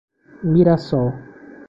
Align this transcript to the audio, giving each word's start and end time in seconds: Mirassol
Mirassol 0.53 0.99